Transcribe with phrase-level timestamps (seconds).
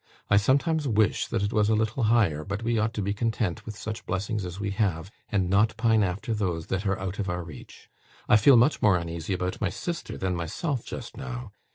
[0.31, 3.67] I sometimes wish that it was a little higher, but we ought to be content
[3.67, 7.29] with such blessings as we have, and not pine after those that are out of
[7.29, 7.87] our reach.
[8.27, 11.51] I feel much more uneasy about my sister than myself just now.